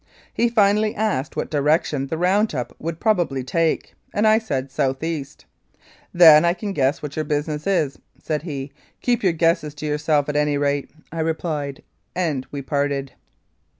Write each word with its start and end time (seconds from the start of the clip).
He 0.33 0.49
finally 0.49 0.95
asked 0.95 1.35
what 1.35 1.51
direction 1.51 2.07
the 2.07 2.17
round 2.17 2.55
up 2.55 2.75
would 2.79 2.99
prob 2.99 3.19
ably 3.19 3.43
take, 3.43 3.93
and 4.11 4.25
I 4.27 4.39
said, 4.39 4.71
"South 4.71 5.03
east." 5.03 5.45
"Then 6.11 6.43
I 6.43 6.55
can 6.55 6.73
guess 6.73 7.03
what 7.03 7.15
your 7.15 7.23
business 7.23 7.67
is," 7.67 7.99
said 8.19 8.41
he. 8.41 8.71
"Keep 9.01 9.21
your 9.21 9.33
guesses 9.33 9.75
to 9.75 9.85
yourself, 9.85 10.27
at 10.27 10.35
any 10.35 10.57
rate," 10.57 10.89
I 11.11 11.19
replied, 11.19 11.83
and 12.15 12.47
we 12.49 12.63
parted. 12.63 13.11